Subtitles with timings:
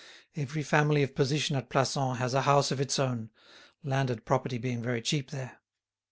[0.35, 3.29] Every family of position at Plassans has a house of its own,
[3.83, 5.59] landed property being very cheap there.